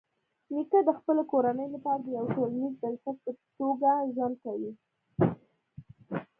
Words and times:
نیکه 0.53 0.79
د 0.87 0.89
خپلې 0.99 1.23
کورنۍ 1.31 1.67
لپاره 1.75 1.99
د 2.01 2.05
یوه 2.17 2.29
ټولنیز 2.35 2.73
بنسټ 2.81 3.17
په 3.25 3.31
توګه 3.59 3.91
ژوند 4.15 4.35
کوي. 4.43 4.71